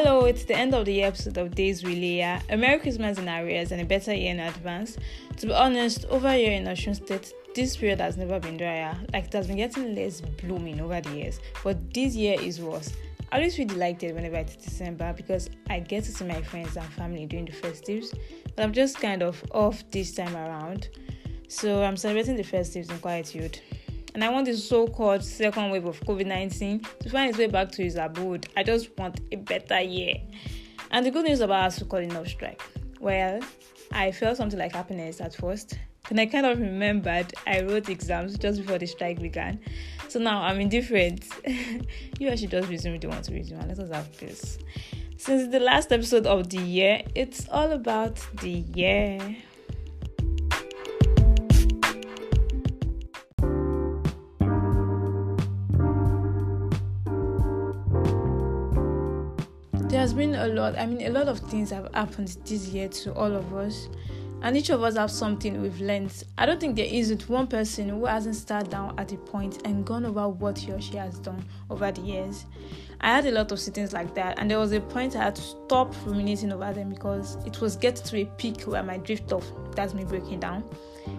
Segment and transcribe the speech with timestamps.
[0.00, 2.40] Hello, it's the end of the episode of Days Leah.
[2.50, 4.96] A Merry Christmas in arrears and a better year in advance.
[5.38, 8.96] To be honest, over here in Osun State, this period has never been drier.
[9.12, 12.92] Like it has been getting less blooming over the years, but this year is worse.
[13.32, 16.86] I always feel delighted whenever it's December because I get to see my friends and
[16.90, 18.16] family during the festives,
[18.54, 20.90] but I'm just kind of off this time around.
[21.48, 23.58] So I'm celebrating the festives in quietude
[24.18, 27.84] and I want this so-called second wave of COVID-19 to find its way back to
[27.84, 28.48] its abode.
[28.56, 30.16] I just want a better year.
[30.90, 32.60] And the good news about us calling off strike.
[32.98, 33.38] Well,
[33.92, 35.78] I felt something like happiness at first.
[36.08, 39.60] Then I kind of remembered I wrote exams just before the strike began.
[40.08, 41.24] So now I'm indifferent.
[42.18, 43.68] you actually just resume if you want to resume.
[43.68, 44.58] Let us have this.
[45.16, 49.36] Since the last episode of the year, it's all about the year.
[59.88, 60.76] There has been a lot.
[60.78, 63.88] I mean, a lot of things have happened this year to all of us,
[64.42, 66.12] and each of us have something we've learned.
[66.36, 69.86] I don't think there isn't one person who hasn't sat down at a point and
[69.86, 72.44] gone over what he or she has done over the years.
[73.00, 75.36] I had a lot of sittings like that, and there was a point I had
[75.36, 79.32] to stop ruminating over them because it was getting to a peak where my drift
[79.32, 79.50] off.
[79.74, 80.64] That's me breaking down.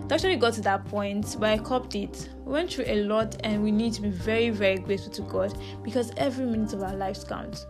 [0.05, 2.29] It actually got to that point, but I copped it.
[2.45, 5.57] We went through a lot, and we need to be very, very grateful to God
[5.83, 7.65] because every minute of our lives counts.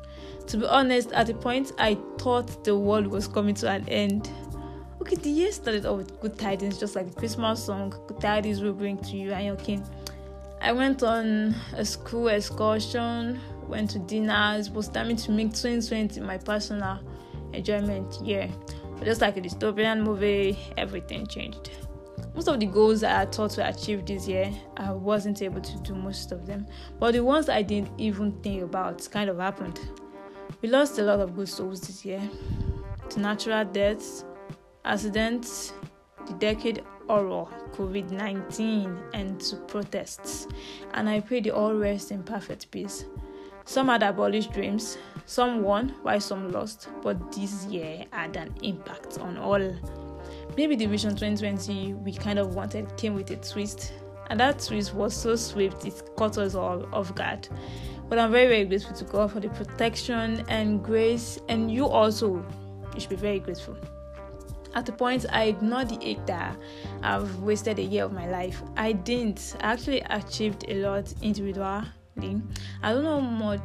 [0.49, 4.31] To be honest, at the point I thought the world was coming to an end.
[4.99, 8.59] Okay, the year started off with good tidings, just like the Christmas song, Good Tidings
[8.59, 9.85] will bring to you and your king.
[10.59, 16.39] I went on a school excursion, went to dinners, was timing to make 2020 my
[16.39, 16.99] personal
[17.53, 18.49] enjoyment year.
[18.97, 21.69] But just like a dystopian movie, everything changed.
[22.33, 25.93] Most of the goals I thought to achieve this year, I wasn't able to do
[25.93, 26.65] most of them.
[26.99, 29.79] But the ones I didn't even think about kind of happened.
[30.61, 32.21] We lost a lot of good souls this year
[33.09, 34.25] to natural deaths,
[34.85, 35.73] accidents,
[36.27, 40.47] the decade horror, COVID 19, and to protests.
[40.93, 43.05] And I pray they all rest in perfect peace.
[43.65, 49.19] Some had abolished dreams, some won, while some lost, but this year had an impact
[49.19, 49.75] on all.
[50.57, 53.93] Maybe the Vision 2020 we kind of wanted came with a twist,
[54.29, 57.47] and that twist was so swift it caught us all off guard.
[58.09, 62.43] But I'm very, very grateful to God for the protection and grace, and you also,
[62.95, 63.77] you should be very grateful.
[64.73, 66.55] At the point I ignored the ache that
[67.01, 69.55] I've wasted a year of my life, I didn't.
[69.61, 72.41] I actually achieved a lot individually.
[72.83, 73.61] I don't know much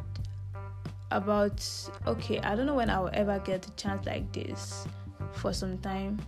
[1.11, 1.67] about,
[2.07, 4.87] okay, I don't know when I will ever get a chance like this
[5.31, 6.19] for some time.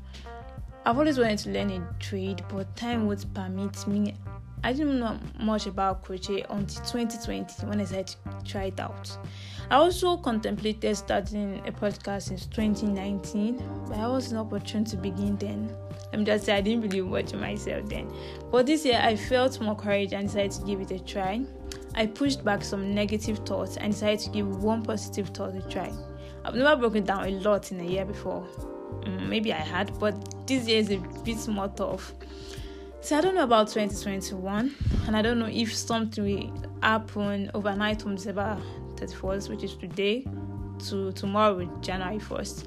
[0.85, 4.15] I've always wanted to learn a trade, but time would permit me
[4.63, 9.17] I didn't know much about crochet until 2020 when I decided to try it out.
[9.69, 15.75] I also contemplated starting a podcast since 2019, but I wasn't opportune to begin then.
[16.13, 18.11] I'm just saying I didn't really watch myself then.
[18.51, 21.41] But this year I felt more courage and decided to give it a try.
[21.95, 25.91] I pushed back some negative thoughts and decided to give one positive thought a try.
[26.45, 28.47] I've never broken down a lot in a year before.
[29.01, 32.13] Mm, maybe I had, but this year is a bit more tough.
[33.07, 34.75] So I don't know about 2021,
[35.05, 38.61] and I don't know if something will happen overnight from December
[38.95, 40.25] 31st, which is today,
[40.89, 42.65] to tomorrow, January 1st.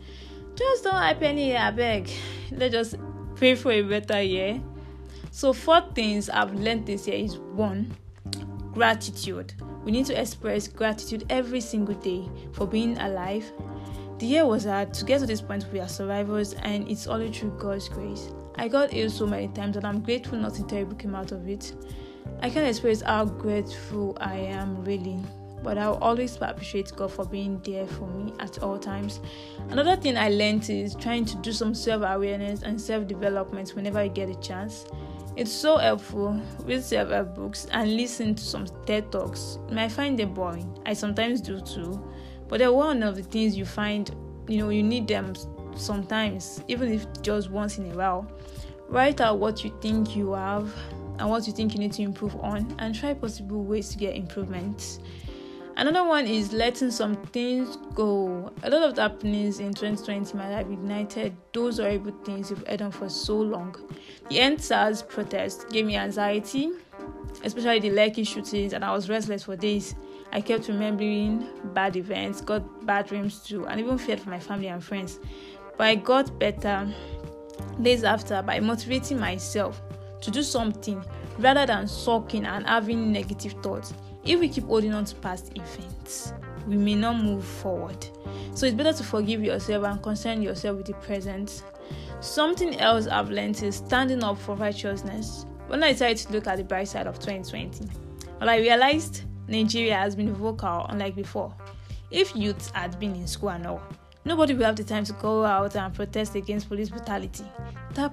[0.54, 2.10] Just don't hype any year, I beg.
[2.52, 2.94] Let's just
[3.34, 4.62] pray for a better year.
[5.30, 7.94] So, four things I've learned this year is one,
[8.72, 9.52] gratitude.
[9.84, 13.44] We need to express gratitude every single day for being alive.
[14.18, 14.94] The year was hard.
[14.94, 18.30] To get to this point, we are survivors, and it's only through God's grace.
[18.56, 21.72] I got ill so many times, and I'm grateful nothing terrible came out of it.
[22.42, 25.18] I can't express how grateful I am, really.
[25.62, 29.20] But I'll always appreciate God for being there for me at all times.
[29.68, 34.02] Another thing I learned is trying to do some self awareness and self development whenever
[34.02, 34.86] you get a chance.
[35.36, 36.40] It's so helpful.
[36.64, 39.58] Read self help books and listen to some TED Talks.
[39.68, 40.78] You might find them boring.
[40.86, 42.02] I sometimes do too.
[42.48, 44.10] But they're one of the things you find,
[44.48, 45.34] you know, you need them
[45.76, 48.30] sometimes, even if just once in a while.
[48.88, 50.72] Write out what you think you have
[51.18, 54.16] and what you think you need to improve on, and try possible ways to get
[54.16, 55.00] improvements.
[55.76, 58.50] Another one is letting some things go.
[58.64, 62.82] A lot of the happenings in 2020 might have ignited those horrible things you've had
[62.82, 63.74] on for so long.
[64.28, 66.70] The EndSARS protest gave me anxiety,
[67.44, 69.94] especially the Lekki shootings, and I was restless for days.
[70.32, 74.68] I kept remembering bad events, got bad dreams too, and even feared for my family
[74.68, 75.18] and friends.
[75.80, 76.86] But I got better
[77.80, 79.80] days after by motivating myself
[80.20, 81.02] to do something
[81.38, 83.94] rather than sulking and having negative thoughts.
[84.22, 86.34] If we keep holding on to past events,
[86.66, 88.06] we may not move forward.
[88.52, 91.62] So it's better to forgive yourself and concern yourself with the present.
[92.20, 95.46] Something else I've learned is standing up for righteousness.
[95.68, 97.88] When I decided to look at the bright side of 2020,
[98.38, 101.54] well, I realized Nigeria has been vocal unlike before.
[102.10, 103.80] If youth had been in school and all,
[104.24, 107.44] nobody will have the time to go out and protest against police brutality.
[107.94, 108.12] That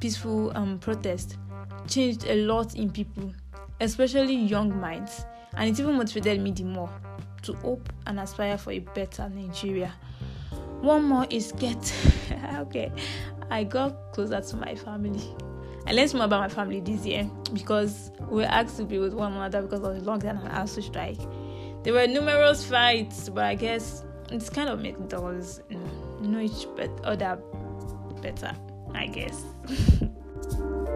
[0.00, 1.36] peaceful um, protest
[1.88, 3.32] changed a lot in people,
[3.80, 5.24] especially young minds,
[5.56, 6.90] and it even motivated me the more
[7.42, 9.92] to hope and aspire for a better Nigeria.
[10.80, 11.92] One more is get
[12.56, 12.92] okay.
[13.50, 15.34] I got closer to my family.
[15.86, 19.14] I learned more about my family this year because we were asked to be with
[19.14, 21.18] one another because of the lockdown and ASUU strike.
[21.82, 26.66] There were numerous fights, but I guess it's kind of made us mm, know each
[27.04, 27.38] other
[28.20, 28.54] better,
[28.94, 29.44] I guess.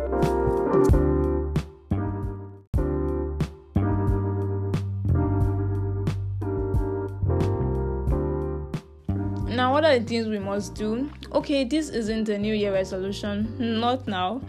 [9.92, 11.10] are the things we must do?
[11.32, 14.40] Okay, this isn't a New Year resolution, not now.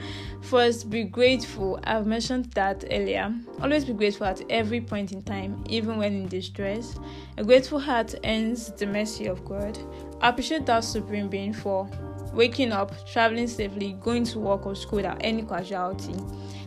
[0.41, 1.79] First, be grateful.
[1.83, 3.33] I've mentioned that earlier.
[3.61, 6.97] Always be grateful at every point in time, even when in distress.
[7.37, 9.77] A grateful heart earns the mercy of God.
[10.21, 11.89] Appreciate that Supreme Being for
[12.33, 16.15] waking up, traveling safely, going to work or school without any casualty.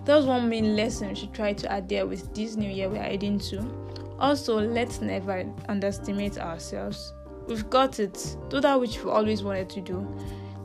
[0.05, 3.02] That was one main lesson we should try to adhere with this new year we're
[3.02, 3.64] heading to.
[4.19, 7.12] Also, let's never underestimate ourselves.
[7.46, 8.37] We've got it.
[8.48, 10.06] Do that which we always wanted to do.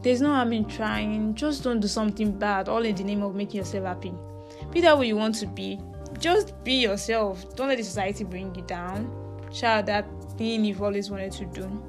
[0.01, 1.35] There's no harm in trying.
[1.35, 4.13] Just don't do something bad, all in the name of making yourself happy.
[4.71, 5.79] Be that way you want to be.
[6.19, 7.55] Just be yourself.
[7.55, 9.11] Don't let the society bring you down.
[9.53, 10.07] Share that
[10.37, 11.83] thing you've always wanted to do.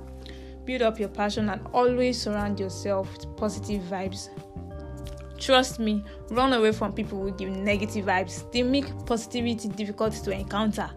[0.64, 4.28] Build up your passion and always surround yourself with positive vibes.
[5.38, 8.50] Trust me, run away from people who give negative vibes.
[8.52, 10.90] They make positivity difficult to encounter.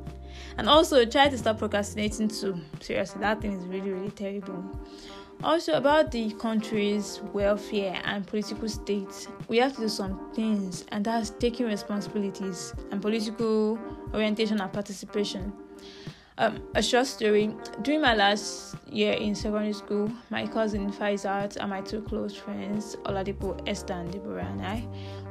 [0.57, 2.59] And also try to stop procrastinating too.
[2.79, 4.63] Seriously, that thing is really, really terrible.
[5.43, 11.05] Also, about the country's welfare and political state, we have to do some things, and
[11.05, 13.77] that's taking responsibilities and political
[14.13, 15.51] orientation and participation.
[16.37, 21.69] Um, a short story during my last year in secondary school, my cousin Faisat and
[21.69, 24.87] my two close friends, Oladipo, Esther, and Deborah, and I,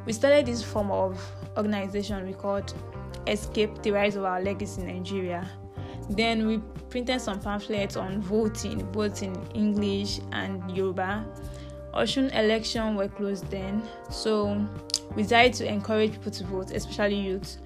[0.06, 1.20] we started this form of
[1.56, 2.72] organization we called
[3.26, 5.48] escape the rise of our legacy in Nigeria.
[6.10, 6.58] Then we
[6.90, 11.24] printed some pamphlets on voting, both in English and Yoruba.
[11.94, 14.66] Osun election were closed then, so
[15.14, 17.58] we decided to encourage people to vote, especially youth.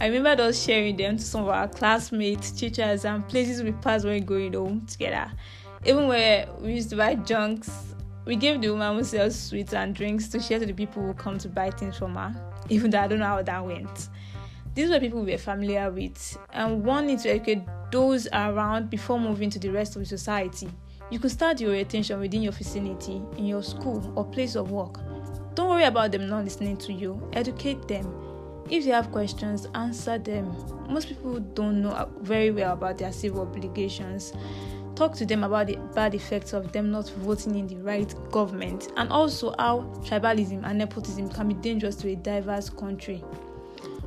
[0.00, 4.04] I remember us sharing them to some of our classmates, teachers, and places we passed
[4.04, 5.30] when going home together.
[5.84, 7.94] Even where we used to buy junks,
[8.24, 11.12] we gave the woman who sells sweets and drinks to share to the people who
[11.12, 12.34] come to buy things from her.
[12.70, 14.08] Even though I don't know how that went.
[14.74, 17.62] These were people we were familiar with, and one needs to educate
[17.92, 20.68] those around before moving to the rest of the society.
[21.10, 24.98] You could start your attention within your vicinity, in your school or place of work.
[25.54, 28.12] Don't worry about them not listening to you, educate them.
[28.68, 30.52] If they have questions, answer them.
[30.88, 34.32] Most people don't know very well about their civil obligations.
[34.96, 38.90] Talk to them about the bad effects of them not voting in the right government
[38.96, 43.22] and also how tribalism and nepotism can be dangerous to a diverse country.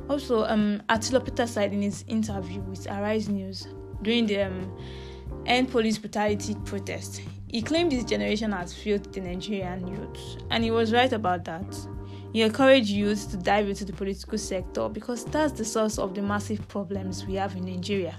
[0.08, 3.68] Also, um, Attilo Peter said in his interview with Arise News
[4.02, 4.76] during the um,
[5.46, 10.70] End Police Brutality protest, he claimed his generation has failed the Nigerian youth, and he
[10.70, 11.76] was right about that.
[12.32, 16.22] He encouraged youth to dive into the political sector because that's the source of the
[16.22, 18.16] massive problems we have in Nigeria.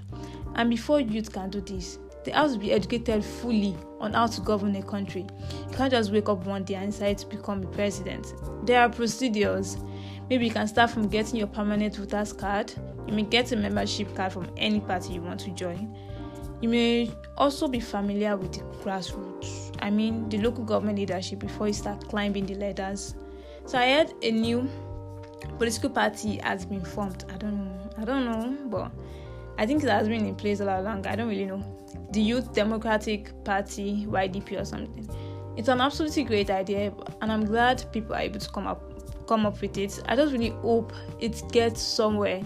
[0.56, 4.40] And before youth can do this, they have to be educated fully on how to
[4.40, 5.26] govern a country.
[5.70, 8.34] You can't just wake up one day and decide to become a president.
[8.66, 9.76] There are procedures
[10.30, 12.72] Maybe you can start from getting your permanent voters card.
[13.08, 15.92] You may get a membership card from any party you want to join.
[16.60, 19.76] You may also be familiar with the grassroots.
[19.82, 23.16] I mean, the local government leadership before you start climbing the ladders.
[23.66, 24.68] So I heard a new
[25.58, 27.24] political party has been formed.
[27.28, 27.90] I don't know.
[27.98, 28.92] I don't know, but
[29.58, 31.08] I think it has been in place all along.
[31.08, 31.64] I don't really know.
[32.12, 35.10] The Youth Democratic Party, YDP or something.
[35.56, 38.89] It's an absolutely great idea, and I'm glad people are able to come up
[39.30, 40.02] come up with it.
[40.06, 42.42] I just really hope it gets somewhere.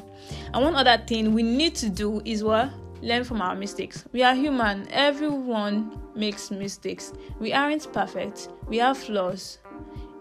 [0.53, 2.71] And one other thing we need to do is what?
[3.01, 4.05] Learn from our mistakes.
[4.13, 7.15] We are human, everyone makes mistakes.
[7.41, 9.59] We aren't perfect, we have flaws.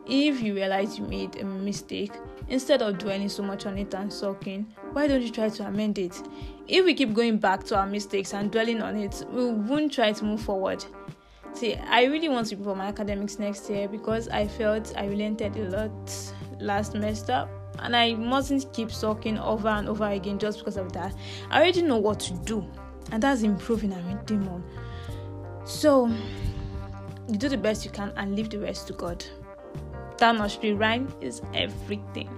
[0.08, 2.14] If you realize you made a mistake,
[2.48, 5.98] instead of dwelling so much on it and sulking, why don't you try to amend
[5.98, 6.16] it?
[6.68, 10.14] If we keep going back to our mistakes and dwelling on it, we won't try
[10.14, 10.84] to move forward.
[11.54, 15.56] See, I really want to prepare my academics next year because I felt I relented
[15.58, 17.48] a lot last semester
[17.80, 21.14] and I mustn't keep sucking over and over again just because of that.
[21.50, 22.66] I already know what to do,
[23.12, 24.64] and that's improving and redeeming on.
[25.66, 26.08] So,
[27.28, 29.26] you do the best you can and leave the rest to God.
[30.18, 32.30] That nursery rhyme is everything.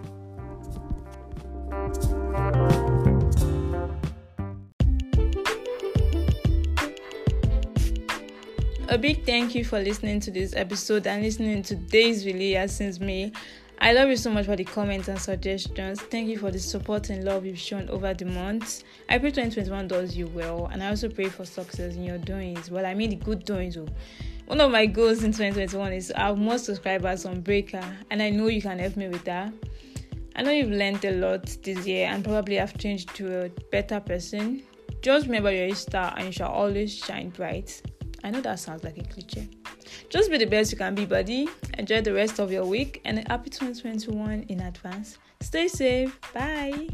[8.87, 12.99] A big thank you for listening to this episode and listening to Days Really since
[12.99, 13.31] May.
[13.79, 16.01] I love you so much for the comments and suggestions.
[16.01, 18.83] Thank you for the support and love you've shown over the months.
[19.09, 22.71] I pray 2021 does you well, and I also pray for success in your doings.
[22.71, 23.77] Well, I mean the good doings.
[23.77, 23.87] Oh.
[24.47, 28.29] One of my goals in 2021 is to have more subscribers on Breaker, and I
[28.29, 29.51] know you can help me with that.
[30.35, 33.99] I know you've learned a lot this year and probably have changed to a better
[33.99, 34.63] person.
[35.01, 37.81] Just remember you're a star and you shall always shine bright.
[38.23, 39.47] I know that sounds like a cliche.
[40.09, 41.47] Just be the best you can be, buddy.
[41.77, 45.17] Enjoy the rest of your week and a happy 2021 in advance.
[45.41, 46.19] Stay safe.
[46.33, 46.87] Bye.